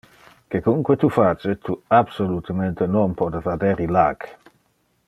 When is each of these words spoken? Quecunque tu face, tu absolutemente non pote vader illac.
Quecunque 0.53 0.95
tu 1.03 1.09
face, 1.17 1.57
tu 1.67 1.75
absolutemente 1.99 2.89
non 2.97 3.13
pote 3.21 3.45
vader 3.49 3.87
illac. 3.89 4.29